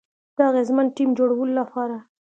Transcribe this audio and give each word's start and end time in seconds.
د 0.35 0.37
اغیزمن 0.49 0.85
ټیم 0.95 1.09
جوړولو 1.17 1.53
لپاره 1.59 1.95